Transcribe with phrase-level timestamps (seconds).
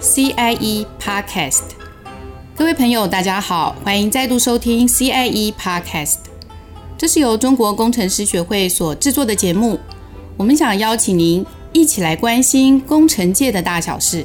[0.00, 1.62] CIE Podcast。
[2.56, 6.18] 各位朋友，大家好，欢迎再度收听 CIE Podcast。
[6.96, 9.80] 这是由中国工程师学会所制作的节目，
[10.36, 14.24] 我们想邀请您一起来关心工程界的大小事。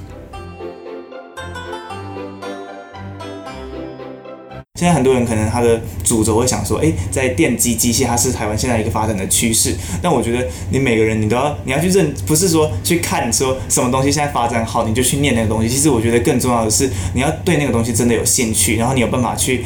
[4.83, 9.73] 现在很多人可能他的主轴会想说，哎，在电机机械，它是台湾现在一个发展的趋势。
[10.01, 15.69] 但我觉得你每个人你都要你要去认，不是说去看说什么东西现在发展好，你就去念那个东西。
[15.69, 19.63] 其实我觉得更重要的是，你要对那个东西真的有兴趣，然后你有办法去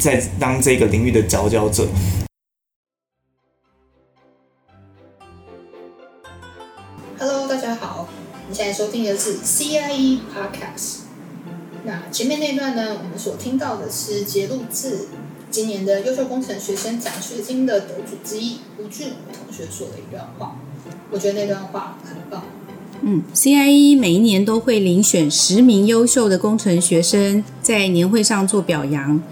[0.00, 1.86] 在当这个领域的佼佼者。
[7.20, 8.08] Hello，大家好，
[8.48, 11.05] 你现在收听的是 CIE Podcast。
[11.86, 15.06] 那前面那段呢，我们所听到的是节录自
[15.52, 20.56] 今年的优秀工程学生奖学金的得主之一吴俊伟同学说的一段话。
[21.12, 22.42] 我觉得那段话很棒。
[23.02, 29.22] 嗯，CIE 每一年都会遴选十名优秀的工程学生在年会上做表扬。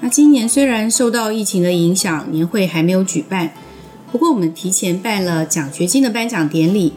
[0.00, 3.54] 那今年虽然受到疫情的影响，年会还没有举办，
[4.12, 6.92] 不过我们提前办了奖学金的颁奖典礼，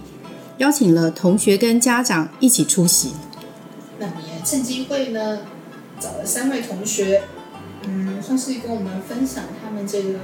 [0.58, 3.12] 邀请了同学跟家长一起出席。
[4.50, 5.40] 趁机会呢，
[6.00, 7.22] 找了三位同学，
[7.86, 10.20] 嗯，算是跟我们分享他们这个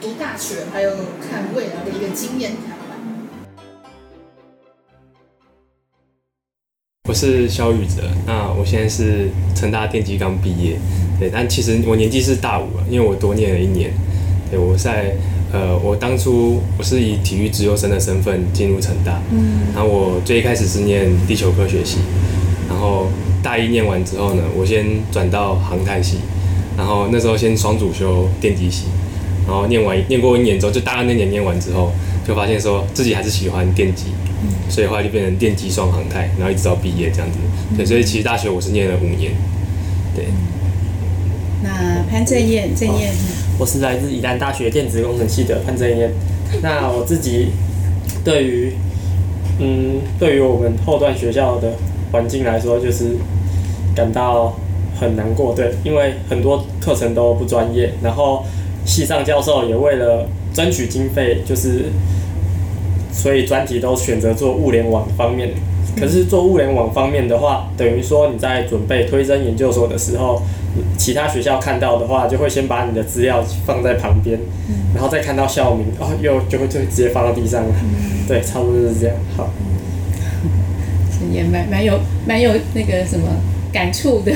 [0.00, 0.92] 读大学还有
[1.28, 2.94] 看未来的一个经验谈吧。
[7.08, 10.78] 我是萧宇哲，那我现在是成大电机刚毕业，
[11.18, 13.92] 对，但其实我年纪是大五了，因为我多念了一年。
[14.52, 15.16] 对，我在
[15.52, 21.98] 呃，我当初我是以体育资优生的身份进入成大，嗯，然后我最一开始是念地球科学系。
[22.68, 23.08] 然后
[23.42, 26.18] 大一念完之后呢，我先转到航太系，
[26.76, 28.86] 然后那时候先双主修电机系，
[29.46, 31.92] 然后念完念过一年之后，就大二那年念完之后，
[32.26, 34.06] 就发现说自己还是喜欢电机，
[34.68, 37.38] 所以后来就变成电机双航太，然后一直到毕业这样子。
[37.76, 39.32] 对，所以其实大学我是念了五年。
[40.14, 40.24] 对。
[41.62, 43.12] 那潘正燕，正燕，
[43.58, 46.10] 我是来自宜兰大学电子工程系的潘正燕。
[46.62, 47.48] 那我自己
[48.24, 48.72] 对于，
[49.58, 51.74] 嗯，对于我们后段学校的。
[52.14, 53.16] 环境来说，就是
[53.92, 54.54] 感到
[55.00, 58.44] 很难过，对，因为很多课程都不专业，然后
[58.84, 61.86] 系上教授也为了争取经费，就是
[63.12, 65.50] 所以专题都选择做物联网方面。
[65.96, 70.40] 可是做物联网方面的话，等于说你在准备推甄研究所的时候，
[70.96, 74.38] 其他学校看到的话，就会先把你的资料放在旁边，
[74.94, 77.74] 然后再看到校名，哦，又就会就会直接放到地上了。
[78.28, 79.16] 对，差不多就是这样。
[79.36, 79.50] 好。
[81.34, 83.26] 也蛮蛮有蛮有那个什么
[83.72, 84.32] 感触的。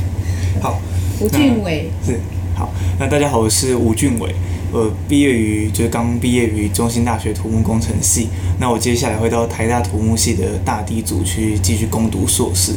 [0.60, 0.78] 好，
[1.20, 2.20] 吴俊伟是
[2.54, 2.70] 好。
[2.98, 4.34] 那大家好，我是吴俊伟，
[4.70, 8.28] 我毕业于就是刚毕业于中兴大学土木工程系。
[8.60, 12.72] 那我接下来会到台大土木系的大地组去继续攻读硕士。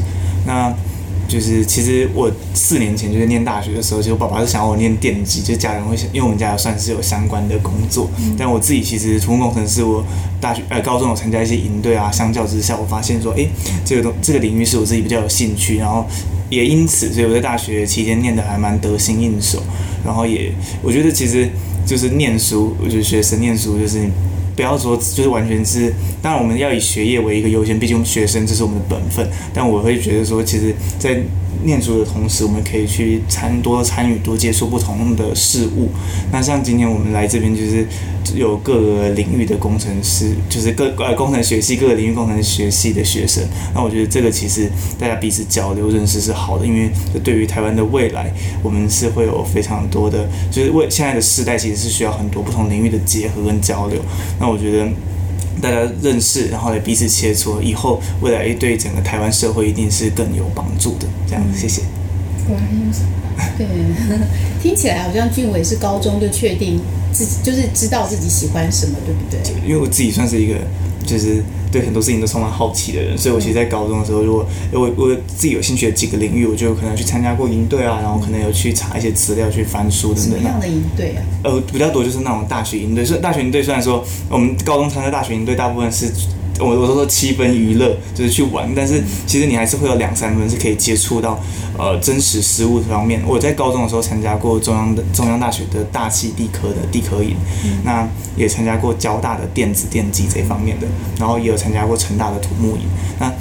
[0.46, 0.74] 那
[1.28, 8.10] 就是其实我四年前就是念大学的时候，就我爸爸是想要我念电机，就家人会想，因为我们家也算是有相关的工作。
[8.20, 10.06] 嗯、但我自己其实土木工程师，我
[10.40, 13.48] 大学呃高中有参加一些营队啊，相较之下，我发现说，哎，
[13.84, 16.06] 这个东这个领域是我自己比较有兴趣，然后
[16.50, 19.62] 也因此，所以我在大学期间念的还蛮得心应手。
[20.06, 20.52] 然后也
[20.82, 21.50] 我觉得其实
[21.86, 24.10] 就是念书，我觉得学生念书就是。
[24.58, 29.30] 不要说就是完全是，当然我们要以学业为一个优先，毕竟学生这是我们的本分。
[29.54, 31.22] 但我会觉得说，其实，在
[31.64, 35.90] 念书的同时，我们可以去参多参与、多接触不同的事物。
[36.32, 37.86] 那像今天我们来这边，就是
[38.36, 43.44] 有各个领域的工程师，就是各呃工程学系各个领域工程学系的学生。
[43.76, 44.70] 那我觉得这个其实
[45.00, 46.90] 大家彼此交流认识是好的，因为
[47.24, 54.00] 对于台湾的未来，我们是会有非常多的，就是为现在的时代其实是需要很多不同领域的结合跟交流。
[54.40, 54.88] 那我觉得
[55.62, 61.08] 大家认识，然后来彼此切磋，以后未来对整个台湾社会一定是更有帮助的。
[61.28, 61.82] 这样，谢谢。
[62.48, 63.50] 果然有想法。
[63.58, 63.68] 对，
[64.62, 66.80] 听起来好像俊伟是高中就确定
[67.12, 69.68] 自己，就是知道自己喜欢什么，对不对？
[69.68, 70.56] 因为我自己算是一个，
[71.06, 71.44] 就是。
[71.72, 80.34] 对很多事情都充满好奇的人，所以我其实，在高中的时候，如果我我自己有兴趣的几个领域，我就可能去参加过营队啊，然后可能有去查一些资料，去翻书等等。
[80.34, 81.24] 什么样的营队啊？
[81.44, 83.04] 呃，比较多就是那种大学营队。
[83.06, 86.12] 所以大学营队虽然说我们高中参加大学营队，大部分是。
[86.60, 91.40] 我我都说七分娱乐就是去玩，但是其实你还是会有两三分是可以接触到
[91.78, 93.22] 呃真实实物方面。
[93.26, 100.88] 我在高中的时候参加过中央的中央大学的大气地科的地科营，嗯、那也参加过交大的电子电机这方面的，
[101.20, 102.84] 然后也有参加过成大的土木营。
[103.20, 103.32] 那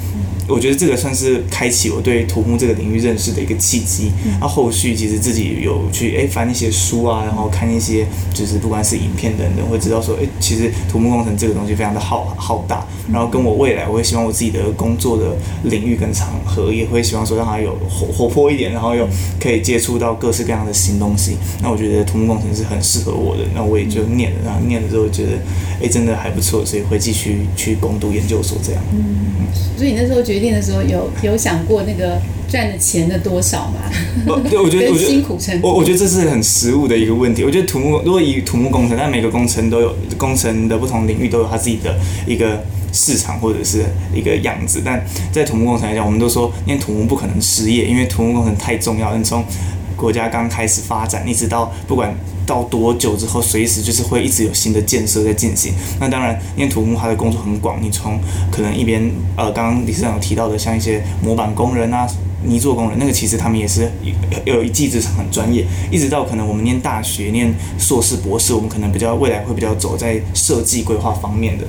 [0.47, 4.11] 我觉得这个算是开启我对土木这个领域认识的一个契机。
[4.39, 12.85] 那、嗯、后续其实自己有去诶、欸、翻一些书啊，然后看一些就是不管是影片等等，会知道说诶、欸，其实土木工程这个东西非常的浩浩大。
[13.11, 19.07] 然后跟我未来，我会希望我自己的工作的领域跟场合，也会希望说让它有活活泼一点，然后又
[19.39, 21.37] 可以接触到各式各样的新东西。
[21.61, 25.31] 那我觉得土木工程是很适合我的，那我也就念了，然后念了之后觉得
[25.81, 28.83] 哎，真的还不错，所以会继续去攻读研究所这样。
[28.91, 29.47] 嗯，
[29.77, 33.81] 所以你那时候决定的时候有有想过那个赚的钱的多少吗？
[34.49, 37.43] 对，我觉得 我觉得辛苦程度，我我觉得这是很实务的一个问题。
[37.43, 41.97] 我觉得土木如果以土木工程，但每个工程都有工程的不同领域都有它自己的
[42.27, 42.63] 一个。
[42.93, 43.83] 市场或者是
[44.15, 49.15] 一个样子，但在土木工程来讲，我们都说因为土木不可能失业，因为土木工程太重要。
[49.15, 49.43] 你从
[49.95, 52.15] 国家刚开始发展，一直到不管
[52.47, 55.73] 到多久之后，随时就是会一直有新的建设在进行。
[55.99, 62.07] 那当然，念土木它的工作很广，你从可能一边呃，刚刚理事长有提到的，像一些模板工人啊。
[62.43, 63.91] 泥作工人，那个其实他们也是
[64.45, 65.65] 有有一技之长，很专业。
[65.91, 71.65] 一直到可能我们念大学、念硕士、博士，我们可能比较未来会比较走在设计规划方面的。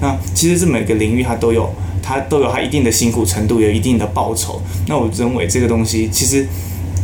[0.00, 1.68] 那其实是每个领域它都有，
[2.00, 4.62] 它都有它一定的辛苦程度，有一定的报酬。
[4.86, 6.46] 那我认为这个东西，其实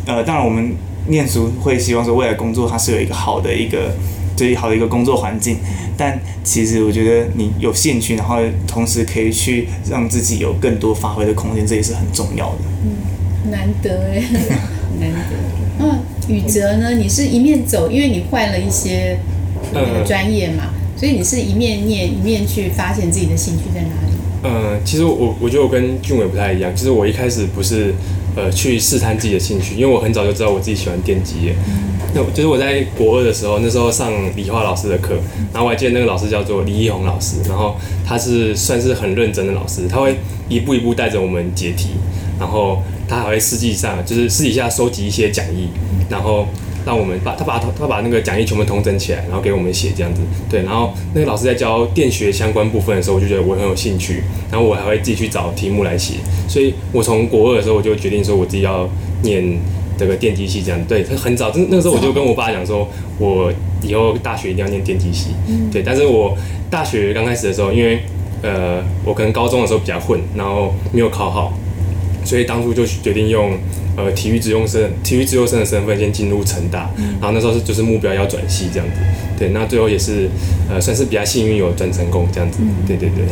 [0.07, 0.73] 呃，当然我们
[1.09, 3.95] 念书会希望说未来工作它是有一个好的一个
[4.37, 5.57] 最好的一个工作环境，
[5.97, 12.59] 但其实我觉得你有兴趣，然后同时可以去让自己有更多发挥的空间，这也是很重要的。
[12.85, 14.23] 嗯，难得哎，
[15.01, 15.37] 难得。
[15.81, 16.95] 嗯，宇哲呢？
[16.95, 19.19] 你是一面走，因为你换了一些
[19.73, 24.08] 那个专业嘛，所以你是一面念一面去发现自己的兴趣在哪里？
[24.45, 27.93] 嗯，其实我我觉得我跟俊伟不太一样，其实我一开始不是
[28.37, 31.53] 呃去试探自己的兴趣，因为我很早就知道我自己喜欢电机。
[32.15, 35.15] 那就是我在国二的时候，那时候上理化老师的课，
[35.53, 37.77] 然后我还记得那个老师叫做李一红老师，然后
[38.07, 40.17] 他是算是很认真的老师，他会
[40.49, 41.91] 一步一步带着我们解题，
[42.39, 45.69] 然后他还会实际上就是私底下收集一些讲义，
[46.09, 46.47] 然后。
[46.89, 50.23] 让我们把他把他他把那个讲义全部统整起来，然后给我们写这样子。
[50.49, 56.15] 对，然后那个老师在教电学相关部分的时候，我就觉得我很有兴趣，然后我还会自己去找题目来写。
[56.49, 58.89] 所以我从国二的时候我就决定说我自己要
[59.21, 59.61] 念
[59.99, 60.83] 这个电机系这样。
[60.89, 62.89] 对，他很早，那个时候我就跟我爸讲说，
[63.19, 63.53] 我
[63.83, 65.33] 以后大学一定要念电机系。
[65.71, 66.35] 对，但是我
[66.71, 68.01] 大学刚开始的时候，因为
[68.41, 71.53] 呃我可能高中的时候比较混，然后没有考好，
[72.25, 73.53] 所以当初就决定用。
[73.99, 76.89] 呃，体育资优生，体育资优生的身份先进入成大，
[77.21, 79.01] 然后那时候是就是目标要转系这样子，
[79.37, 80.31] 对，那最后也是
[80.71, 83.25] 呃算是比较幸运有转成功这样子，对对对。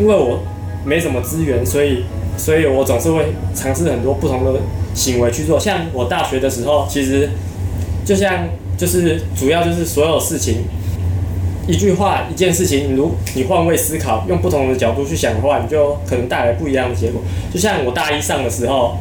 [0.00, 0.42] 因为我
[0.84, 2.04] 没什么资源，所以
[2.36, 4.60] 所以我总是会尝试很多不同的
[4.96, 5.60] 行为去做。
[5.60, 7.30] 像我大学的时候，其实
[8.04, 10.64] 就像就是主要就是所有事情。
[11.68, 17.22] 一句话，一件事情，如你换位思考，用不同的角度去想的话，你就可能带来不一样的结果。
[17.54, 18.98] 就像我大一上的时候，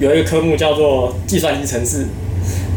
[0.00, 2.06] 有一个科目叫做计算机程式，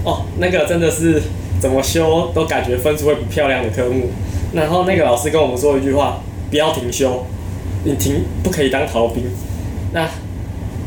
[0.03, 1.21] 哦，那个真的是
[1.61, 4.07] 怎么修都感觉分数会不漂亮的科目。
[4.53, 6.19] 然后那个老师跟我们说一句话：
[6.49, 7.25] 不要停修，
[7.85, 9.23] 你停不可以当逃兵。
[9.93, 10.07] 那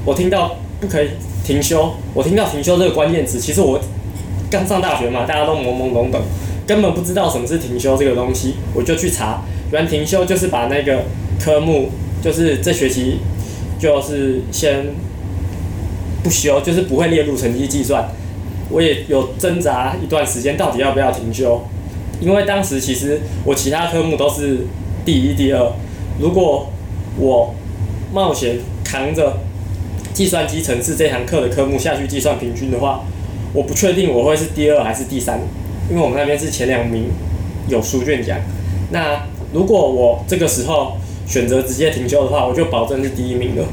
[0.04, 1.10] 我听到不可以
[1.44, 3.80] 停修，我听到停修这个关键词，其实我
[4.50, 6.20] 刚上大学嘛，大家都懵懵懂懂。
[6.66, 9.42] 根本不知道什么是停修这个东西，我就去查，
[9.72, 11.04] 原来停修就是把那个
[11.40, 11.90] 科目，
[12.22, 13.18] 就是这学期
[13.78, 14.86] 就是先
[16.22, 18.08] 不修，就是不会列入成绩计算。
[18.70, 21.62] 我也有挣扎一段时间，到底要不要停修，
[22.20, 24.66] 因为当时其实我其他科目都是
[25.04, 25.72] 第一、第二，
[26.18, 26.68] 如果
[27.18, 27.54] 我
[28.12, 29.40] 冒险扛着
[30.14, 33.04] 计算机程式这堂课的科目下去计算平均的话，
[33.52, 35.40] 我不确定我会是第二还是第三。
[35.92, 37.10] 因为我们那边是前两名
[37.68, 38.38] 有书卷奖，
[38.92, 40.96] 那如果我这个时候
[41.26, 43.64] 选择直接停休的话，我就保证是第一名了。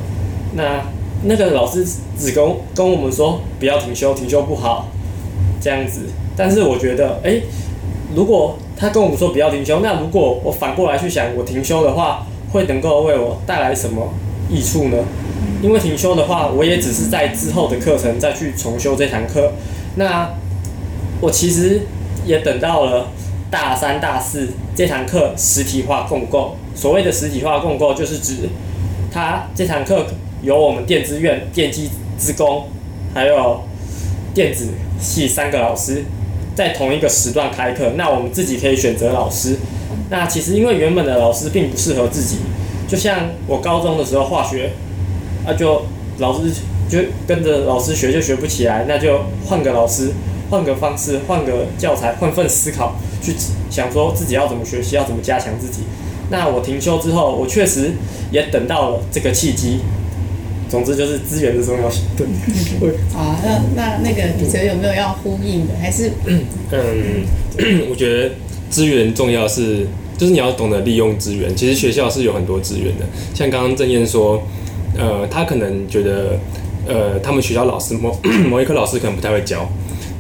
[0.56, 0.82] 那
[1.24, 1.86] 那个老师
[2.18, 2.46] 只跟
[2.76, 4.90] 跟我们说不要停休，停休不好
[5.62, 6.08] 这样子。
[6.36, 7.40] 但是我觉得，哎，
[8.14, 14.14] 如果他跟我们说不要停休，那如果我反过来去想，我停休的话会能够为我带来什么
[14.50, 14.98] 益处呢？
[15.64, 19.54] 因为停休的话，我也只是在之后的课程再去重修这堂课。
[19.96, 20.32] 那
[21.22, 21.84] 我其实。
[22.30, 23.08] 也等到了
[23.50, 26.56] 大三、大四这堂课实体化共构。
[26.76, 28.48] 所谓的实体化共构，就是指
[29.12, 30.06] 它这堂课
[30.44, 32.68] 由我们电资院电机资工
[33.16, 33.64] 还有
[34.32, 34.68] 电子
[35.00, 36.04] 系三个老师
[36.56, 37.94] 在同一个时段开课。
[37.96, 39.56] 那我们自己可以选择老师。
[40.12, 42.38] 那其实因为原本的老师并不适合自己，
[42.88, 44.74] 就像我高中的时候化学，
[45.48, 45.84] 啊就
[46.20, 46.52] 老师
[46.88, 50.12] 就跟着老师学就学不起来，那就换个老师。
[50.50, 53.34] 换个方式，换个教材，换份思考，去
[53.70, 55.82] 想说自己要怎么学习，要怎么加强自己。
[56.30, 57.92] 那我停休之后，我确实
[58.32, 59.80] 也等到了这个契机。
[60.70, 62.04] 总之就是资源的重要性。
[62.16, 62.28] 对，
[62.80, 62.90] 对。
[63.18, 65.74] 啊，那那那个彼得有没有要呼应的？
[65.82, 66.44] 还是嗯，
[67.90, 68.36] 我觉得
[68.70, 71.56] 资源重要是，就是你要懂得利用资源。
[71.56, 74.44] 其实学校是有很多资源的，像刚刚郑燕说，
[74.96, 76.38] 呃，他可能觉得，
[76.88, 78.16] 呃，他们学校老师某
[78.48, 79.68] 某一科老师可能不太会教，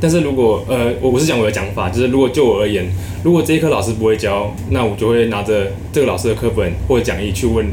[0.01, 2.86] 但是如果呃，我不是讲我的讲法，就是如果就我而言，
[3.24, 7.65] 如果这一科老师不会教，那我就会拿着这个老师的课本或者讲义去问。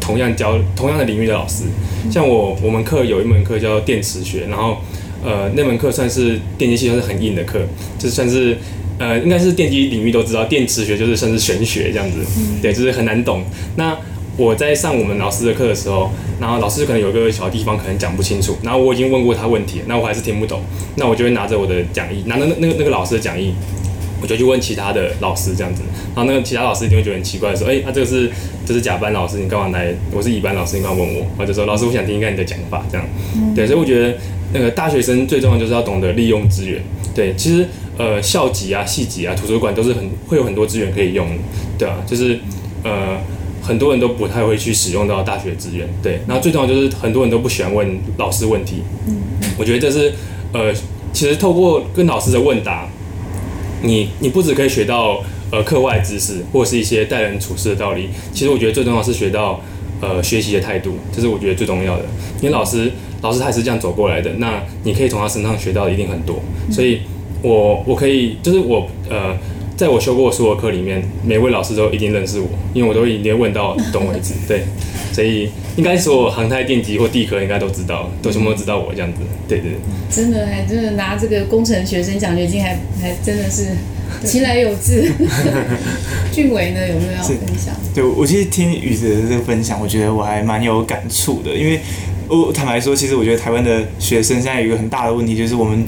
[0.00, 1.64] 同样教同样的领域的老师，
[2.10, 4.76] 像我我们课有一门课叫电磁学，然后
[5.24, 7.60] 呃那门课算是电机系算是很硬的课，
[7.98, 8.58] 就算是
[8.98, 12.18] 呃应该是电机领域都知道，电磁学就是算是玄学这样子，
[12.60, 13.44] 对，就是很难懂。
[13.76, 13.96] 那
[14.36, 16.10] 我在上我们老师的课的时候，
[16.40, 20.62] 然后老师可能有个小地方可能讲不清楚，然后我已经问过他问题，那我还是听不懂，
[20.96, 23.54] 那我就会拿着我的讲义，拿着那那个那个老师的讲义。
[24.22, 25.82] 我就去问其他的老师这样子，
[26.14, 28.30] 然后那个其他老师一定会觉得很奇怪，说：“哎、欸，他、啊、这个是
[28.64, 29.94] 这是甲班老师，你干嘛来？
[30.10, 33.06] 我是乙班老师，你干嘛问我？”或者说：“老师，我想听一下你的讲法。”这样，
[33.54, 34.16] 对，所以我觉得
[34.54, 36.82] 那个大学生最重要就是要懂得利用资源。
[37.14, 41.28] 对，其实呃校级啊、系级啊、图书馆都是很会有很多资源可以用，
[41.76, 42.38] 对啊，就是
[42.82, 43.18] 呃
[43.64, 45.88] 很多人都不太会去使用到大学资源。
[46.02, 48.82] 对，然后最重要就是很多人都不喜欢问老师问题。
[49.08, 49.16] 嗯，
[49.58, 50.12] 我觉得这是
[50.52, 50.72] 呃
[51.12, 52.86] 其实透过跟老师的问答。
[53.82, 59.60] 你你不只可以学到呃课外知识，或者是一些待人处事的道理，其实我觉得最重要是学到
[60.00, 62.04] 呃学习的态度，这是我觉得最重要的。
[62.40, 62.90] 因为老师
[63.20, 66.40] 老师他也是这样走过来的，那你可以从他身上学到的一定很多。
[66.70, 67.00] 所以
[67.42, 69.36] 我我可以就是我呃
[69.76, 74.34] 在我修过所有课里面，每位老师都一定认识我，因为我都已经问到懂为止。
[74.46, 74.62] 对，
[75.12, 79.20] 所以应该所有航太电机或地科应该都知道，都全部都知道我这样子。
[79.48, 79.78] 对对对。
[80.08, 83.66] 真的还真的拿这个工程学生奖学金还还真的是
[84.24, 85.10] 其来有志。
[86.30, 87.74] 俊伟呢有没有要分享？
[87.92, 91.80] 对，我其实听宇哲的这个分享，我觉得我还蛮有感触的，因为
[92.28, 95.84] 我坦白说，其实我觉得台湾的学生现在有一个很大的问题，就是我们。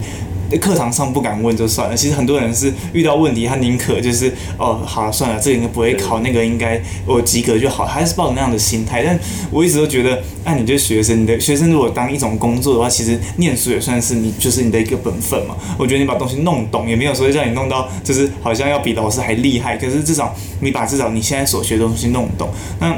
[0.61, 9.03] 课堂上不敢问就算了，其实很多人是遇到问题，他宁可就是哦，好了算了，这个应该不会考，那个应该我及格就好，还是抱着那样的心态。
[9.05, 9.19] 但
[9.51, 15.57] 我一直都觉得，那你就学生，你的学生如果当一种工作的话，其实念书也算是你就是你的一个本分嘛。
[15.79, 22.49] 我觉得你把东西弄懂，也没有说让你弄到就是好像要比老师还厉害，可是至少你把至少你现在所学的东西弄懂，
[22.81, 22.97] 那。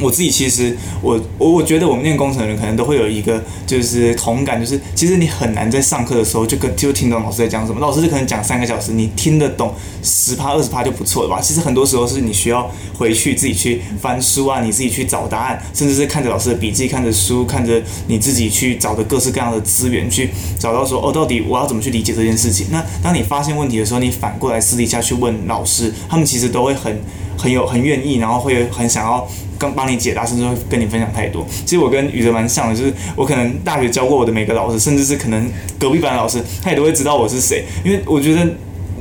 [0.00, 7.80] 我自己其实，我我我觉得我们念工程的人可能都会有一个就是同感，就是其实你很难在上课的时候就跟就听懂老师在讲什么。
[7.80, 11.40] 老师就可能讲三个小时，你听得懂十趴二十趴就不错了吧？
[11.40, 22.66] 其实很多时候是你需要回去自己去翻书啊，你自己去找答案，甚至是看着老师的笔记，看着书，看着你自己去找的各式各样的资源，去找到说哦，到底我要怎么去理解这件事情？
[22.70, 27.00] 那当你发现问题的时候，你反过来私底下去问老师，他们其实都会很
[27.38, 29.26] 很有很愿意，然后会很想要。
[29.58, 31.44] 跟帮你解答，甚至会跟你分享太多。
[31.66, 37.64] 其实我跟宇哲蛮像的，就是我可能大学教过我的每个老师，甚至是可能隔壁班的老师，他也都会知道我是谁。
[37.84, 38.48] 因为我觉得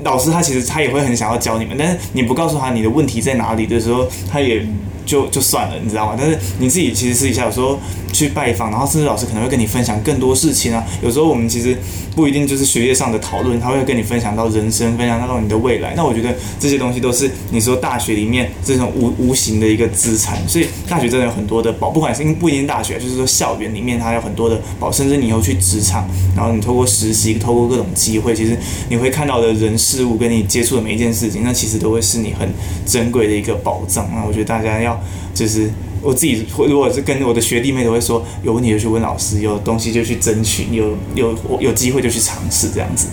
[0.04, 4.66] 老师他其实他也会很想要教你们，但是你不告诉他你的问题在哪里的时候，他也
[5.08, 6.16] 就就算了，你知道吗？
[6.16, 7.80] 但是你自己其实私底下有时候
[8.14, 10.86] 去拜访，然后甚至老师可能会跟你分享更多事情啊。
[11.02, 11.76] 有时候我们其实。
[12.18, 15.94] 不一定就是学业上的讨论，他会跟你分享到人生，分享到你的未来。
[15.96, 20.36] 那我觉得这些东西都是你说大学里面这种无无形的一个资产。
[20.48, 28.58] 所以大学真的有很多的宝，不管是因不一定大学，就是说校园里面它有很多的宝，甚至你以后去职场，然后你透过实习，透过各种机会，其实
[28.90, 32.52] 你会看到的人事物跟你接触的每一件事情，那其实都会是你很
[32.84, 34.10] 珍贵的一个宝藏。
[34.12, 34.97] 那我觉得大家要
[35.34, 35.70] 就是。
[36.00, 43.08] 我自己，如果是跟我的学弟妹都会说，有问题就去问老师，有东西就去争取，有有有机会就去尝试这样子。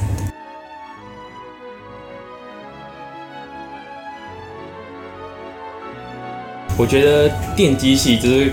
[6.77, 8.53] 我觉得电机系就是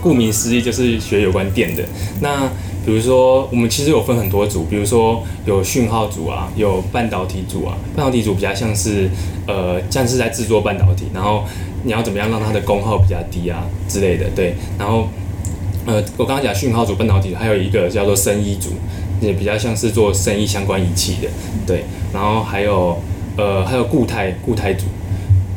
[0.00, 1.82] 顾名思义就是学有关电的。
[2.20, 2.48] 那
[2.86, 7.76] 比如说，我们其实有分很多组，比如说有讯号组啊，有半导体组啊。
[7.96, 9.10] 半导体组比较像是
[9.48, 11.44] 呃，像是在制作半导体，然后。
[11.84, 14.54] 你要怎么样让它的功耗比较低啊之类的，对。
[14.78, 15.08] 然后，
[15.84, 18.70] 呃，我刚刚讲讯号组半导体，还有一个叫做生医组，
[19.20, 21.28] 也比较像是做生医相关仪器的，
[21.66, 21.84] 对。
[22.12, 22.96] 然后还有，
[23.36, 24.84] 呃，还有固态固态组，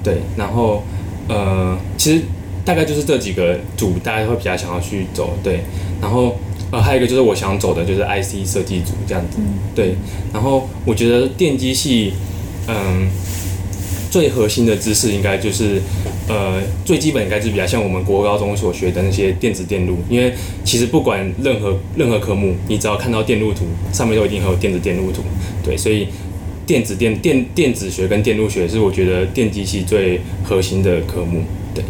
[0.03, 0.17] 对。
[0.35, 0.81] 然后，
[1.27, 2.23] 呃，其实
[2.63, 5.59] 大概就是这几个组，大家会比较想要去走，对。
[6.01, 6.35] 然后，
[6.71, 9.37] 呃，还有一个就是我想走的就是 IC 设计组这样子，
[9.75, 9.95] 对。
[10.33, 12.13] 然后我觉得电机系，
[12.67, 13.07] 嗯。
[14.15, 15.81] 最核心的知识应该就是，
[16.29, 25.21] 呃，最基本应该是比较像我们国高中所学的那些电子电路，因为其实不管任何任何科目，你只要看到电路图，上面都一定会有电子电路图，
[25.61, 26.07] 对，所以
[26.65, 31.41] 电子电电电子学跟电路学是我觉得电机系最核心的科目，
[31.73, 31.83] 对。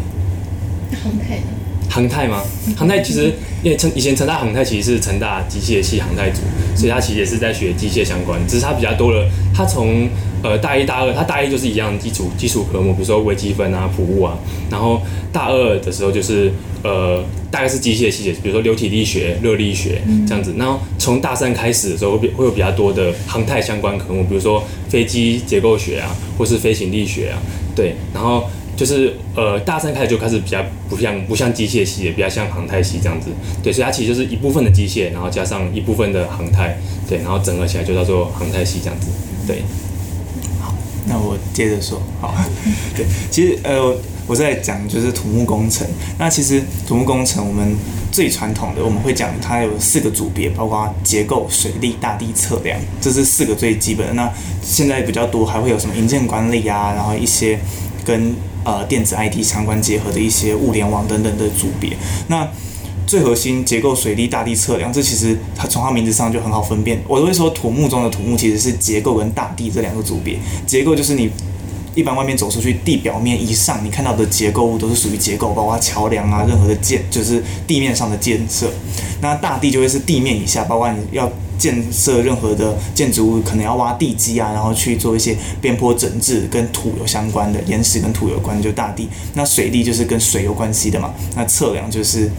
[0.97, 1.43] 航太呢？
[1.87, 2.41] 航太吗？
[2.75, 6.41] 航太其实因为成以前成大航太其实是成大机械系航太组，
[6.75, 9.29] 所以他其实也是在学机械相关，只是他比较多了。
[9.53, 10.09] 他从
[10.45, 14.37] 呃大一大二，他大一就是一样基础基础科目，比如说微积分啊、普物啊，
[14.69, 15.01] 然后
[15.33, 16.51] 大二的时候就是
[16.83, 20.53] 呃大概是机械系，比如说流体力学、热力学这样子。
[20.55, 27.41] 然后从大三开始的时候会会有比较多的航太相关科目，比如说飞机结构学啊，或是飞行力学啊，
[27.75, 28.43] 对，然后。
[28.77, 33.29] 就是呃，大三开始就开始比较不像不像机械系，也比较像航太系这样子，
[33.63, 39.07] 对，所以它其实就是一部分的机械，然后加上一部分的航太，对，然后整合起来就叫做航太系这样子，
[39.47, 39.61] 对。
[41.07, 42.33] 那我接着说，好，
[42.95, 43.95] 对，其实呃，
[44.27, 47.75] 我在讲就是土木工程，那其实土木工程我们
[48.11, 54.13] 最传统的我们会讲它有四个组别，包括结构、水利、大地测量，这是四个最基本的。
[54.13, 54.31] 那
[54.63, 57.59] 现在比较多还会有什么营建管理啊，然后一些
[58.03, 61.95] 跟呃，电子 IT 相关结合的一些物联网等等的组别。
[62.27, 62.47] 那
[63.07, 67.01] 最核心结构、水利、大地测量，这其实它从它名字上就很好分辨。
[67.07, 70.37] 我都会说土木中的土木其实是结构跟大地这两个组别。
[70.65, 71.29] 结构就是你
[71.93, 78.71] 一般外面走出去地表面以上，你看到的结构物都是属于结构，包括桥梁啊，任何的建就是地面上的建设。
[79.21, 81.31] 那大地就会是地面以下，包括你要。
[81.57, 89.07] 建设任何的建筑物，可能要挖地基啊，然后去做一些边坡整治，跟土有相关的岩石跟土有关，就大地。
[89.35, 91.13] 那水利就是跟水有关系的嘛。
[91.33, 92.29] 那测量就是，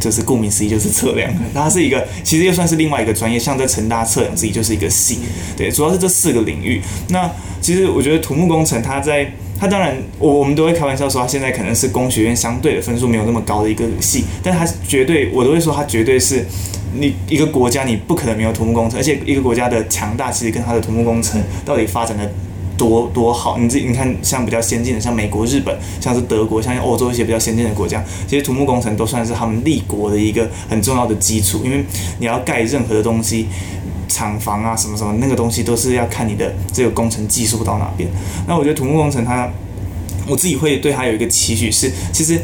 [0.00, 1.30] 就是顾名思义就是测量。
[1.54, 5.18] 它是一个，其实又算是另外一个专业，像在成大测量自己就是一个系。
[5.56, 6.80] 对，主要是这四个领域。
[7.10, 7.30] 那
[7.60, 16.44] 其实我觉得土木工程，它在它当然，我我们都会开玩笑说，它现在可能是工学院相对的分数没有那么高的一个系，但它绝对，我都会说它绝对是。
[16.92, 22.28] 你一个国家，你不可能没有土木工程，而且一个国家的强大，其实跟它的土木工程到底发展的
[22.80, 23.58] 多多好。
[23.58, 31.60] 你自己你看，像比较先进的，像美国、日本，像是德国，像欧洲一些比较先进的国家，其实土木工程都算是他们立国的一个很重要的基础。
[31.62, 31.84] 因为
[32.18, 33.48] 你要盖任何的东西，
[34.08, 38.08] 厂房啊什么什么，那个东西都是要看你的这个工程技术到哪边。
[38.48, 39.50] 那我觉得土木工程它，
[40.26, 42.40] 我自己会对它有一个期许是，其实。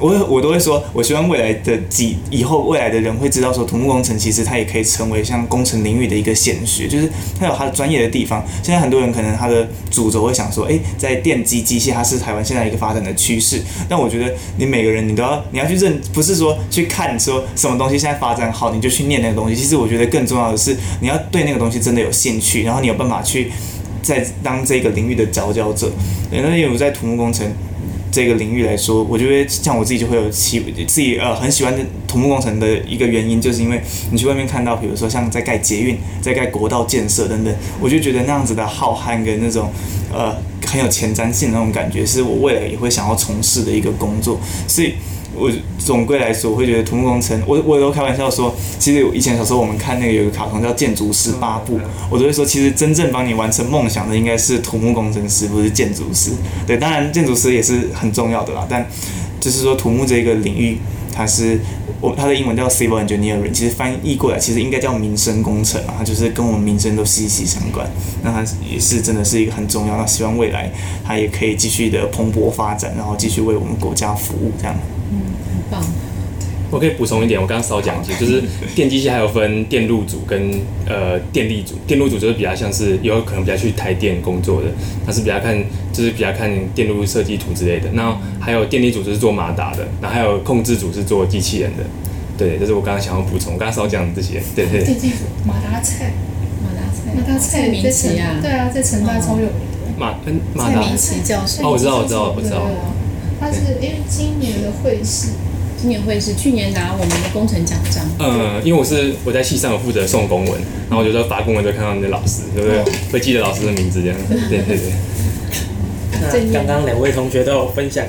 [0.00, 8.42] 我我都会说，我希望未来的几以后未来的人会知道说，土木工程其实它也可以成为像工程领域的一个显学，就是它有它的专业的地方。
[8.62, 13.62] 现在很多人可能他的主轴会想说，诶，在电机机械，它是台湾现在一个发展的趋势。
[13.88, 19.54] 但我觉得你每个人你都要你要去认，不是说去看说什么东西现在发展好，你就去念那个东西。
[19.54, 23.52] 其实我觉得更重要的是，你要对那个东西真的有兴趣，然后你有办法去
[24.02, 25.90] 在当这个领域的佼佼者。
[26.30, 27.46] 对，那因为我在土木工程。
[28.10, 31.74] 这个领域来说，我觉得像我自己就会有喜自己呃很喜欢
[32.06, 39.70] 土木工程的一个原因，就是因为你去外面看到，比如说像在盖捷运、在盖国道建设等等，我就觉得那样子的浩瀚跟那种
[40.12, 44.94] 呃很有前瞻性那种感觉，是我未来也会想要从事的一个工作，所以。
[45.40, 51.78] 我总归来说，我会觉得土木工程，我我都开玩笑说，其实以前小时候我们看那个有个卡通叫《建筑师八部》，
[52.10, 56.32] 我都会说，其实真正帮你完成梦想的应该是土木工程师，不是建筑师。
[56.66, 58.86] 对，当然建筑师也是很重要的啦，但
[59.40, 60.78] 就是说土木这个领域，
[61.12, 61.58] 它是
[62.00, 67.90] 我它的英文叫 Civil Engineering，其实翻译过来其实应该叫民生工程啊，它就是跟我们民生都息息相关。
[68.22, 70.70] 那它也是真的是一个很重要，那希望未来
[71.04, 74.76] 它也可以继续的蓬勃发展，然后继续为我们国家服务这样。
[75.12, 75.29] 嗯，很
[75.70, 75.82] 棒。
[76.72, 78.42] 我可以补充一点，我刚刚少讲一些，就是
[78.76, 80.52] 电机系还有分电路组跟
[80.86, 81.74] 呃电力组。
[81.84, 84.68] 电路组就是比较像是有可能比较去台电工作的，
[85.04, 85.60] 它是比较看
[85.92, 87.90] 就是比较看电路设计图之类的。
[87.94, 91.82] 那还有电力组就是做马达的，那还有控制组是做机器人的。
[92.38, 94.40] 对，这是我刚刚想要补充，我刚刚少讲这些。
[94.54, 94.84] 对对。
[94.84, 96.12] 电机组马达菜，
[96.62, 99.98] 马达菜，马达菜名词啊，对啊，在成大超有名的。
[99.98, 101.64] 马嗯马达菜教授。
[101.64, 102.62] 哦，我知道，我知道，我知道。
[103.40, 105.30] 他是因为今年的会试，
[105.80, 108.04] 今年会是，去年拿我们的工程奖章。
[108.18, 110.52] 嗯，因为我是我在系上有负责送公文，
[110.90, 112.78] 然后我就说发公文就看到你的老师，对不对？
[112.80, 114.16] 哦、会记得老师的名字这样。
[114.28, 114.92] 对对对。
[116.20, 118.04] 那刚刚两位同学都有分享，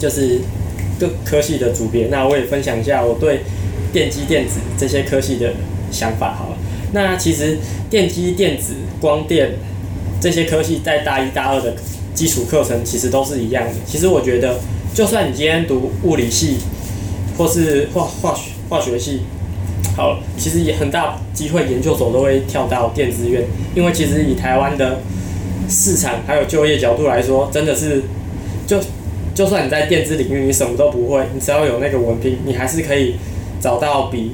[0.00, 0.40] 就是
[0.98, 3.42] 各科系的组别，那我也分享一下我对
[3.92, 5.52] 电机电子这些科系的
[5.92, 6.56] 想法好了。
[6.92, 7.58] 那其实
[7.90, 9.56] 电机电子、光电
[10.22, 11.74] 这些科系在大一、大二的。
[12.14, 13.74] 基础课程其实都是一样的。
[13.86, 14.58] 其实我觉得，
[14.92, 16.56] 就算你今天读物理系，
[17.38, 19.20] 或是化化学化学系，
[19.96, 24.98] 好，其实也很大机会研究所都会跳到电子院，因为其实以台湾的
[25.68, 28.02] 市场还有就业角度来说，真的是
[28.66, 28.78] 就
[29.34, 33.14] 就算你在电子领域你什么都不会，你只要有那个文凭，你还是可以
[33.60, 34.32] 找到比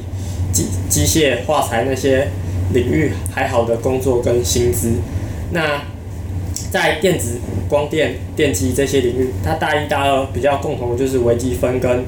[0.50, 2.28] 机机械、化材那些
[2.72, 4.92] 领域还好的工作跟薪资。
[5.50, 5.82] 那
[6.70, 7.38] 在电子、
[7.68, 12.04] 光电、电机这些领域，它大一、大二比较共同的就是微积分跟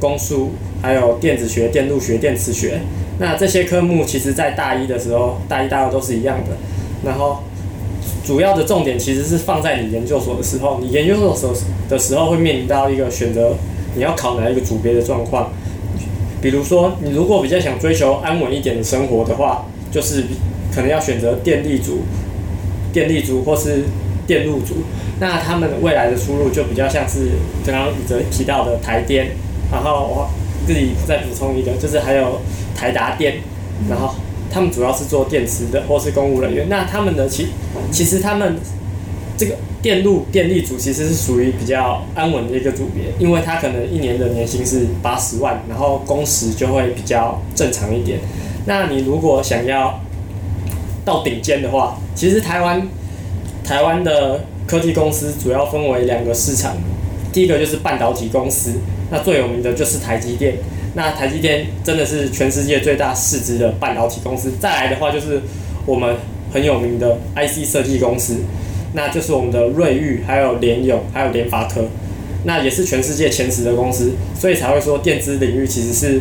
[0.00, 2.80] 公数，还有电子学、电路学、电磁学。
[3.18, 6.56] 那这些科目其实在大一的时候，大一、大二都是一样的。
[7.04, 7.44] 然后
[8.24, 11.54] 主要的重点其实是放在你研究所的时候，你研究所
[11.88, 13.54] 的时候会面临到一个选择，
[13.94, 15.50] 你要考哪一个组别的状况。
[16.42, 20.24] 比如说，你如果比较想追求安稳一点的生活的话，就是
[20.74, 22.00] 可能要选择电力组、
[22.92, 23.84] 电力组或是
[24.26, 24.74] 电路组。
[25.18, 27.30] 那他们未来的出路就比较像是
[27.64, 29.28] 刚刚宇哲提到的台电，
[29.70, 30.30] 然后我
[30.66, 32.40] 自己再补充一个，就是还有
[32.74, 33.36] 台达电，
[33.88, 34.14] 然后。
[34.48, 36.66] 他们主要是做电池的，或是公务人员。
[36.70, 37.48] 那他们的其
[37.90, 38.56] 其实他们
[39.36, 48.20] 这个电路电力组其实是属于比较安稳的一个组别，因为他可能一年的年薪是八十万，然后工时就会比较正常一点。
[48.66, 50.00] 那你如果想要
[51.04, 52.88] 到顶尖的话，其实台湾
[53.62, 56.76] 台湾的科技公司主要分为两个市场，
[57.32, 58.74] 第一个就是半导体公司，
[59.10, 60.54] 那最有名的就是台积电。
[60.94, 64.52] 那台积电真的是全世界最大市值的半导体公司。
[64.58, 65.42] 再来的话就是
[65.84, 66.16] 我们
[66.52, 68.36] 很有名的 IC 设计公司，
[68.94, 71.84] 那就是我们的瑞昱、还有联咏、还有联发科，
[72.44, 76.20] 那也是全世界前十的公司，所以才会说电子领域其实是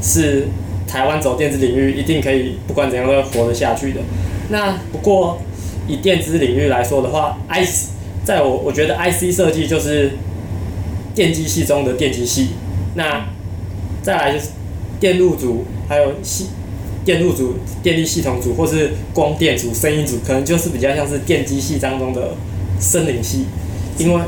[0.00, 0.46] 是
[0.86, 4.00] 台湾走电子领域一定可以不管怎样都会活得下去的。
[4.48, 5.40] 那不过
[5.88, 7.88] 以电子领域来说的话，IC
[8.24, 10.12] 在我我觉得 IC 设计就是
[11.16, 12.50] 电机系中的电机系，
[12.94, 13.26] 那。
[14.02, 14.50] 再来就是
[15.00, 16.46] 电路组，还有系
[17.04, 22.36] 电路组、电力系统组，或是光电组、声音组，可能就是比较像是电机系当中的
[22.78, 23.46] 森林系，
[23.98, 24.22] 因为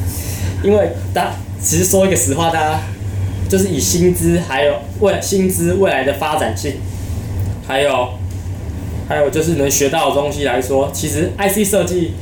[0.64, 2.80] 因为大其实说一个实话，大家
[3.46, 6.76] 就是以薪资还有未薪资未来的发展性，
[7.68, 8.14] 还有
[9.06, 12.12] 还有就是能学到的东西来说，其实 IC 设计，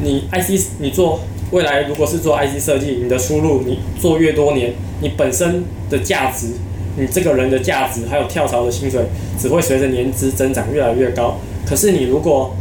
[0.00, 1.22] 你 IC 你做。
[1.52, 6.48] 未来如果是做 IC 设计，你的出路，你做越多年，你本身的价值，
[6.96, 9.04] 你这个人的价值，还有跳槽的薪水，
[9.38, 11.38] 只会随着年资增长越来越高。
[11.64, 12.54] 可是你如果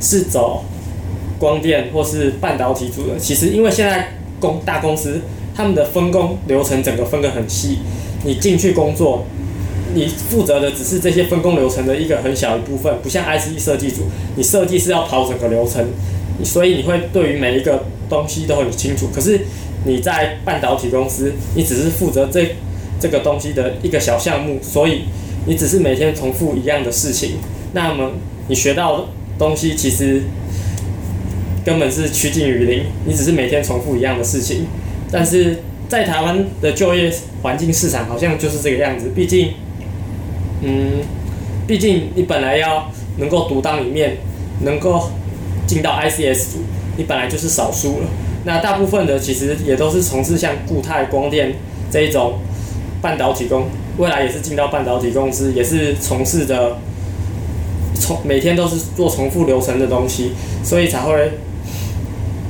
[0.00, 0.64] 是走
[1.38, 5.20] 光电或是半导体组的，其实因为现在公大公司
[5.54, 7.78] 他们的分工流程整个分得很细，
[8.24, 9.24] 你进去工作，
[9.94, 14.02] 你负责的只是这些分工流程的一个很小一部分，不像 IC 设计组，
[14.36, 15.84] 你设计是要跑整个流程，
[16.44, 17.84] 所以你会对于每一个。
[18.08, 19.38] 东西都很清楚，可是
[19.84, 22.56] 你在半导体公司，你只是负责这
[22.98, 25.02] 这个东西的一个小项目，所以
[25.44, 27.32] 你只是每天重复一样的事情。
[27.74, 28.12] 那么
[28.48, 30.22] 你学到东西其实
[31.66, 34.64] 根本是趋近于零，你只是每天重复一样的事情。
[35.12, 39.52] 但是在台湾的就业环境市场好像就是这个样子，毕竟，
[40.62, 41.02] 嗯，
[41.66, 44.16] 毕竟你本来要能够独当一面，
[44.62, 45.10] 能够
[45.68, 46.58] 进到 ICS 组。
[46.96, 48.08] 你本来就是少数了，
[48.44, 51.54] 那大部分的其实也都是从事像固态光电
[51.92, 52.40] 这一种
[53.00, 53.66] 半导体工，
[53.98, 56.78] 未来也是进到半导体公司，也是从事的
[57.94, 60.32] 从每天都是做重复流程的东西，
[60.64, 61.34] 所以才会，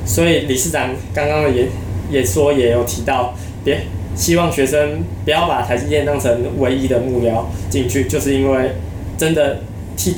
[0.03, 1.67] 所以理事长刚刚也
[2.09, 3.81] 也说也有提到，别
[4.15, 8.71] 希望学生不要把台积电当成唯一的目标进去，就是因为
[9.15, 9.59] 真的
[9.95, 10.15] 替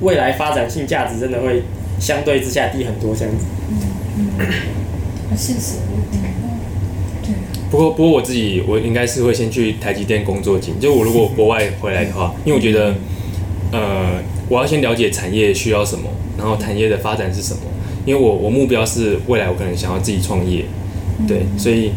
[0.00, 1.62] 未来发展性价值真的会。
[2.00, 3.44] 相对之下低很多，这样子。
[4.18, 4.46] 嗯嗯，
[5.36, 5.76] 现实。
[7.22, 7.34] 对。
[7.70, 10.80] 不过，不过我自己，我应该是会先去台积电工作进。
[10.80, 12.94] 就我如果国外回来的话，因为我觉得，
[13.70, 17.60] 呃，我要先了解产业需要什么，然后产业的发展是什么。
[18.06, 20.64] 因为我我目标是未来我可能想要自己创业，
[21.28, 21.92] 对，所以，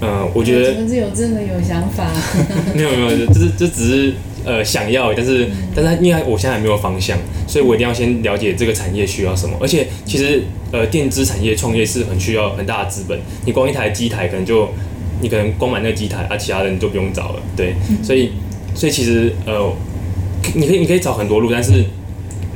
[0.00, 0.72] 呃，我觉得。
[0.72, 2.10] 你们是有真的有想法。
[2.74, 4.14] 没有没有，这是这只是。
[4.44, 9.56] 呃，想要，但是，但是，因为我现在还没有方向，所以我一定要先了解这个产业需要什么。
[9.60, 13.18] 而且，其实，呃，电子产业创业是很需要很大的资本。
[13.46, 14.68] 你光一台机台，可能就，
[15.22, 17.42] 你可能光买那个机台，啊，其他人就不用找了。
[17.56, 18.32] 对，所以，
[18.74, 19.72] 所以其实，呃，
[20.54, 21.84] 你可以，你可以找很多路，但是，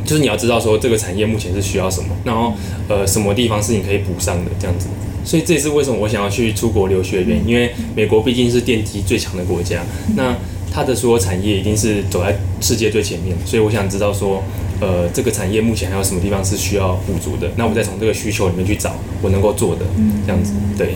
[0.05, 2.53] 就是你要知道说这个产业目前是需要什么，然后，
[2.89, 4.89] 呃，什么地方是你可以补上的这样子。
[5.25, 9.83] 所以这也是为什么我想要去出国留学的原因，因为美国毕竟是电机最强的国家。
[10.17, 10.35] 那
[10.79, 14.41] 它的所有产业一定是走在世界最前面，所以我想知道说，
[14.81, 17.51] 呃，这个产业目前还有什么地方是需要补足的？
[17.57, 19.85] 那我再从这个需求里面去找我能够做的，
[20.25, 20.95] 这样子，对。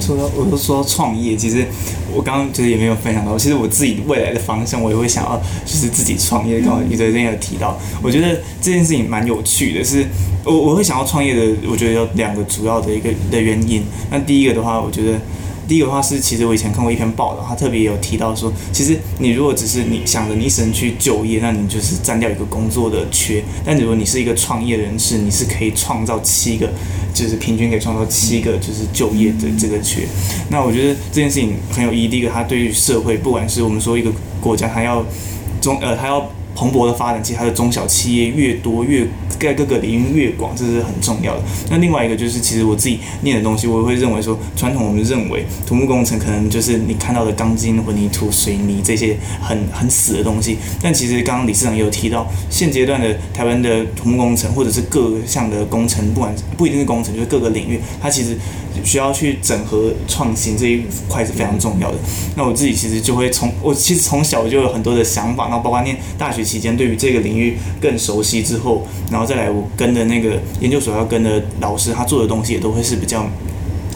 [0.00, 1.66] 说到我都说创业，其实
[2.14, 6.60] 我刚刚就是也没有分享到，其实我自己未来的方向，我也会想要就是自己创业。
[6.60, 10.06] 刚刚宇哲这边有提到，我觉得这件事情蛮有趣的是，是
[10.46, 13.82] 我我会想要创业的，我觉得有两个主要的一个的原因。
[14.10, 15.18] 那第一个的话，我觉得。
[15.70, 23.40] 第一个的话是，其实我以前看过一篇报道，他特别有提到说，其实你如果只是你想着你一生去就业，那你就是占掉一个工作的缺。
[23.64, 26.68] 但如果你是一个创业人士，你是可以创造七个，
[27.14, 30.08] 就是平均可以创造七个就是就业的这个缺。
[30.48, 32.08] 那我觉得这件事情很有意义。
[32.08, 35.06] 第一个，它对于社会，不管是我们说一个国家，它要
[35.60, 36.28] 中呃，它要。
[36.60, 39.06] 蓬勃的发展，其实它的中小企业越多，越
[39.38, 41.42] 在各个领域越广，这是很重要的。
[41.70, 50.58] 那另外一个就是，其实我自己念的东西，我也会认为说，传统我们认为土木工程可能就是你看到的钢筋、混凝土、水泥这些很很死的东西。
[50.82, 58.36] 但其实刚刚理事长也有提到，现阶段的台湾的土木工程或者是各项的工程，不管不一定是工程，就是各个领域，它其实
[58.84, 61.96] 需要去整合创新这一块是非常重要的。
[62.36, 66.40] 那我自己其实就会从我其实从小就有很多的想法，然后包括念大学。
[66.50, 73.24] 期间对于这个领域更熟悉之后，然后再来我跟的那个研究所要跟的老师，他做的东西也都会是比较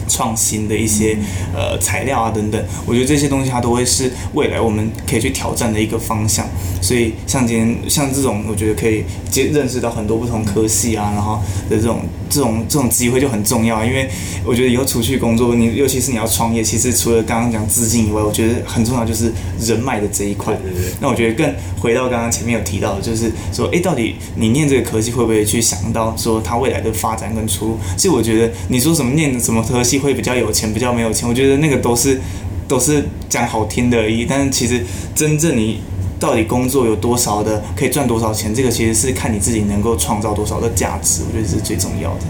[0.07, 1.17] 创新的一些
[1.55, 6.45] 呃材料啊等等，我觉得这些东西它都会是未来我们可以去挑战的一个方向。
[6.81, 13.83] 所以像今天像这种，我觉得可以接认识到很多不同科系啊，然后的这种这种这种机会就很重要。
[13.83, 14.09] 因为
[14.45, 20.53] 我觉得以后出去工作，你尤其是你要创业，其实除了刚刚讲资金以外，我觉得很重要就是人脉的这一块。
[20.55, 20.91] 对对对。
[20.99, 27.79] 那我觉得更回到刚刚前面有提到的，就是说，哎，到底你念这个科系会不会去想到说它未来的发展跟出路？
[27.97, 32.19] 其实我觉得你说什么念什么科系会比较有钱，比较没有钱，我觉得那个都是
[32.67, 34.25] 都是讲好听的而已。
[34.25, 35.81] 但是其实真正你。
[36.17, 38.55] 到底工作有多少的可以赚多少钱？
[38.55, 42.21] 这个其实是看你自己能够创造多少的价值，我觉得是最重要的。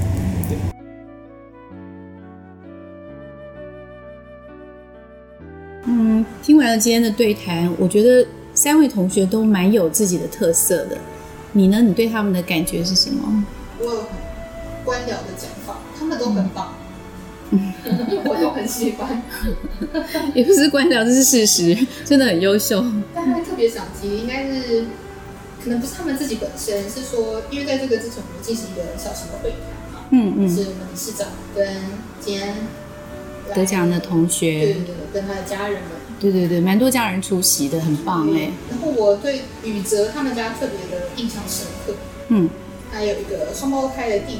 [0.50, 0.58] 对。
[5.86, 10.98] 嗯，听完了今天的对谈，我觉得三位同学都蛮有自己的特色的。
[11.52, 11.80] 你呢？
[11.80, 13.46] 你对他们的感觉是什么？
[13.80, 14.08] 我有很
[14.84, 16.74] 官僚的讲法，他们都很棒。
[16.80, 16.85] 嗯
[18.26, 19.22] 我就很喜欢，
[20.34, 22.84] 也不是官僚，这是事实， 真的很优秀。
[23.14, 24.86] 但他特别想提，应该是
[25.64, 29.60] 可能不是他们自己本身，是说因为在这个之前我们进行一个小型的会谈
[29.94, 31.68] 嘛，嗯嗯，是我们理事长跟
[32.20, 32.56] 今天
[33.54, 38.50] 得奖的同学，对对对，跟他的家人们，对对对，蛮多家人出席的，很棒哎。
[38.70, 41.94] 然后我对宇哲他们家特别的印象深刻，
[42.30, 42.50] 嗯，
[42.92, 44.40] 还有一个双胞胎的弟弟，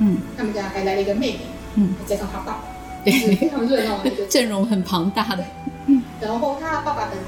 [0.00, 1.40] 嗯，他们家还来了一个妹妹。
[1.78, 2.64] 嗯，加上他爸爸，
[3.04, 5.44] 对，非常热闹的一个阵容，很庞大的。
[5.84, 7.18] 嗯，然后他爸爸很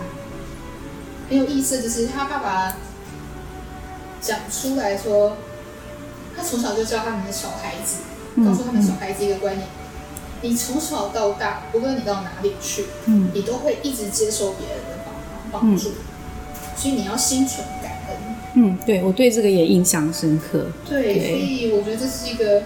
[1.29, 2.75] 很有意思，就是他爸爸
[4.23, 5.37] 讲出来说，
[6.35, 8.01] 他从小就教他们的小孩子，
[8.43, 9.69] 告诉他们小孩子一个观念：
[10.41, 15.91] 你从小到大，不论你到哪里去，嗯，你都会一直接受别人的帮忙帮助，
[16.75, 18.17] 所以你要心存感恩。
[18.55, 20.69] 嗯，对，我对这个也印象深刻。
[20.89, 22.63] 对，所以我觉得这是一个。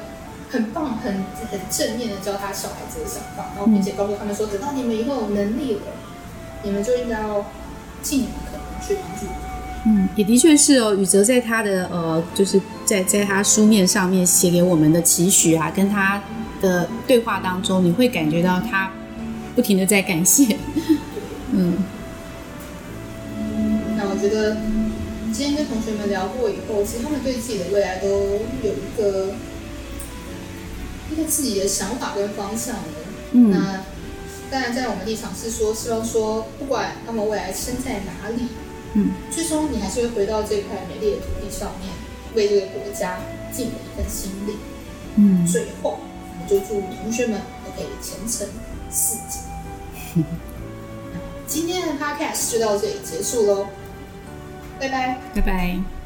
[0.52, 1.14] 很棒，很
[1.50, 5.80] 很正面的教他小孩子的想法，然后并且告诉他们说，等到你们以后有能力了，
[6.62, 7.46] 你们就应该要
[8.02, 9.26] 尽你们可能去帮助。
[9.86, 10.94] 嗯，也的确是哦。
[10.94, 16.22] 宇哲在他的呃，就是在在他书面上面写给我们的期许啊，跟他
[16.60, 18.92] 的对话当中，你会感觉到他
[19.54, 20.58] 不停的在感谢。
[21.52, 21.78] 嗯。
[23.96, 24.58] 那我觉得
[25.32, 29.32] 今天跟同学们聊过以后，其实他们对自己的未来都有一个。
[31.12, 32.80] 一个自己的想法跟方向的，
[33.32, 33.84] 嗯，那
[34.50, 38.48] 当然在我们立场是说，希望说不管他们未来身在哪里，
[38.94, 41.90] 嗯，最终你还是会回到这块美丽的土地上面，
[42.34, 43.18] 为这个国家
[43.52, 44.56] 尽了一份心力，
[45.16, 45.98] 嗯，最后
[46.40, 48.48] 我就祝同学们都可以前程
[48.90, 49.42] 似锦。
[50.16, 50.24] 嗯，
[51.46, 53.66] 今天的 podcast 就到这里结束喽，
[54.78, 56.01] 拜拜，拜拜。